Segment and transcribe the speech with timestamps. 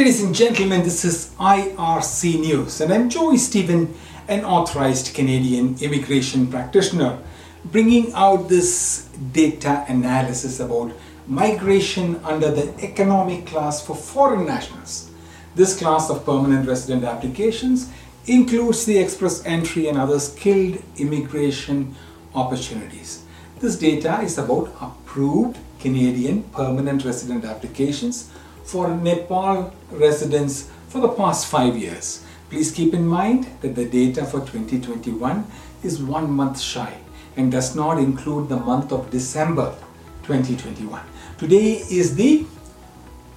[0.00, 3.94] ladies and gentlemen, this is IRC News and I'm Joey Stephen,
[4.28, 7.18] an authorized Canadian immigration practitioner,
[7.66, 10.92] bringing out this data analysis about
[11.26, 15.10] migration under the economic class for foreign nationals.
[15.54, 17.90] This class of permanent resident applications
[18.24, 21.94] includes the express entry and other skilled immigration
[22.34, 23.22] opportunities.
[23.58, 28.30] This data is about approved Canadian permanent resident applications
[28.70, 32.24] for Nepal residents for the past five years.
[32.50, 35.44] Please keep in mind that the data for 2021
[35.82, 36.98] is one month shy
[37.36, 39.74] and does not include the month of December
[40.22, 41.02] 2021.
[41.36, 42.46] Today is the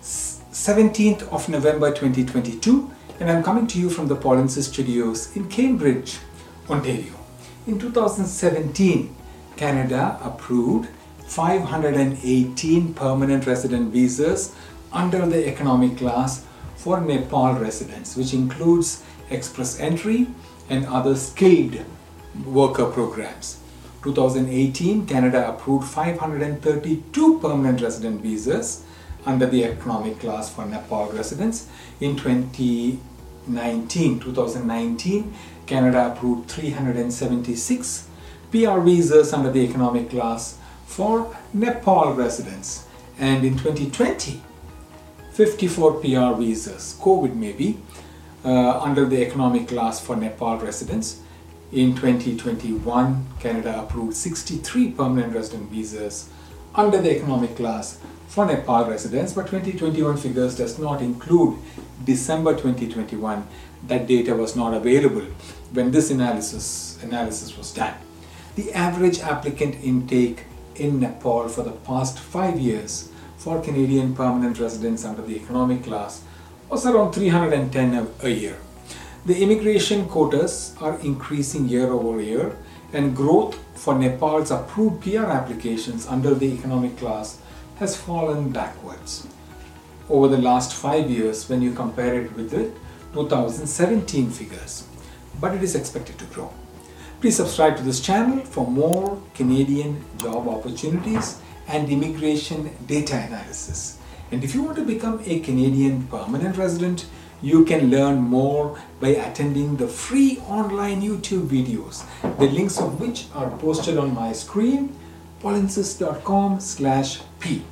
[0.00, 6.18] 17th of November 2022 and I'm coming to you from the Polinsys Studios in Cambridge,
[6.70, 7.12] Ontario.
[7.66, 9.14] In 2017,
[9.56, 10.88] Canada approved
[11.26, 14.54] 518 permanent resident visas
[14.92, 16.44] under the economic class
[16.76, 20.28] for Nepal residents, which includes express entry
[20.70, 21.84] and other skilled
[22.46, 23.58] worker programs.
[24.02, 28.84] 2018, Canada approved 532 permanent resident visas
[29.26, 31.68] under the economic class for Nepal residents.
[32.00, 35.34] In 2019, 2019,
[35.66, 38.08] Canada approved 376
[38.50, 42.86] PR visas under the economic class for Nepal residents.
[43.18, 44.40] And in 2020,
[45.38, 47.78] 54 PR visas, COVID maybe,
[48.44, 51.20] uh, under the economic class for Nepal residents.
[51.70, 56.28] In 2021, Canada approved 63 permanent resident visas
[56.74, 61.56] under the economic class for Nepal residents, but 2021 figures does not include
[62.04, 63.46] December 2021.
[63.86, 65.26] That data was not available
[65.72, 67.94] when this analysis, analysis was done.
[68.56, 75.04] The average applicant intake in Nepal for the past five years for Canadian permanent residents
[75.04, 76.22] under the economic class
[76.68, 78.58] was around 310 a, year.
[79.24, 82.56] The immigration quotas are increasing year over year
[82.92, 87.38] and growth for Nepal's approved PR applications under the economic class
[87.78, 89.26] has fallen backwards
[90.10, 92.72] over the last five years when you compare it with the
[93.14, 94.86] 2017 figures,
[95.40, 96.52] but it is expected to grow.
[97.20, 103.98] Please subscribe to this channel for more Canadian job opportunities and immigration data analysis.
[104.32, 107.06] And if you want to become a Canadian permanent resident,
[107.40, 112.04] you can learn more by attending the free online YouTube videos,
[112.38, 114.96] the links of which are posted on my screen,
[115.40, 117.62] polinsys.com slash p.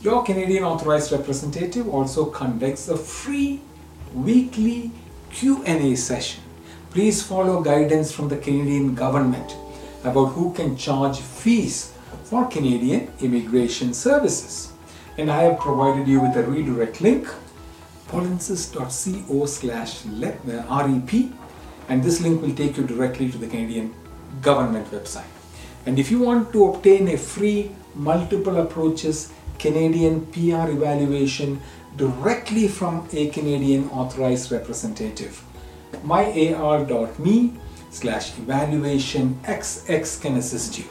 [0.00, 3.62] Your Canadian authorized representative also conducts a free
[4.14, 4.92] weekly
[5.32, 6.44] Q&A session
[6.94, 9.56] please follow guidance from the Canadian government
[10.04, 11.92] about who can charge fees
[12.34, 14.72] for Canadian immigration services.
[15.18, 17.28] And I have provided you with a redirect link
[18.08, 20.40] polinsys.co slash rep
[21.88, 23.94] and this link will take you directly to the Canadian
[24.42, 25.30] government website.
[25.86, 31.60] And if you want to obtain a free multiple approaches Canadian PR evaluation
[31.96, 35.40] directly from a Canadian authorized representative,
[36.02, 37.52] myar.me
[37.90, 40.86] slash evaluation xx can assist you.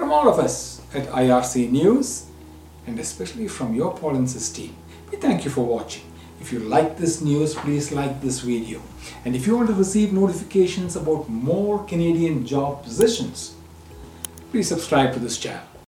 [0.00, 2.24] From all of us at IRC News
[2.86, 4.74] and especially from your Polinsys team,
[5.10, 6.04] we thank you for watching.
[6.40, 8.80] If you like this news, please like this video.
[9.26, 13.54] And if you want to receive notifications about more Canadian job positions,
[14.50, 15.69] please subscribe to this channel.